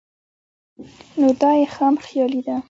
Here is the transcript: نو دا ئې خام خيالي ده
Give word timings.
نو 1.19 1.29
دا 1.41 1.51
ئې 1.59 1.65
خام 1.73 1.95
خيالي 2.05 2.41
ده 2.47 2.55